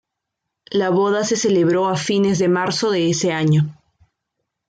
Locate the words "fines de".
1.95-2.47